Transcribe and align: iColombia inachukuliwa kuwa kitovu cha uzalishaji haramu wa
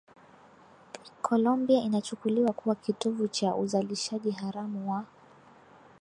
iColombia 1.11 1.81
inachukuliwa 1.83 2.53
kuwa 2.53 2.75
kitovu 2.75 3.27
cha 3.27 3.55
uzalishaji 3.55 4.31
haramu 4.31 4.91
wa 4.91 5.03